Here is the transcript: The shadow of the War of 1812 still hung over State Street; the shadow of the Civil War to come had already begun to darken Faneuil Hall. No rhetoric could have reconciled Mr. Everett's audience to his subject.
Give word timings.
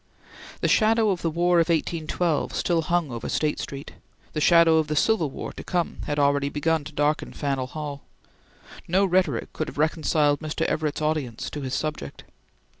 The 0.61 0.67
shadow 0.67 1.11
of 1.11 1.21
the 1.21 1.29
War 1.29 1.59
of 1.59 1.69
1812 1.69 2.55
still 2.55 2.81
hung 2.81 3.11
over 3.11 3.29
State 3.29 3.59
Street; 3.59 3.91
the 4.33 4.41
shadow 4.41 4.77
of 4.77 4.87
the 4.87 4.95
Civil 4.95 5.29
War 5.29 5.53
to 5.53 5.63
come 5.63 5.99
had 6.07 6.17
already 6.17 6.49
begun 6.49 6.83
to 6.85 6.91
darken 6.91 7.33
Faneuil 7.33 7.67
Hall. 7.67 8.01
No 8.87 9.05
rhetoric 9.05 9.53
could 9.53 9.67
have 9.67 9.77
reconciled 9.77 10.39
Mr. 10.39 10.65
Everett's 10.65 11.03
audience 11.03 11.51
to 11.51 11.61
his 11.61 11.75
subject. 11.75 12.23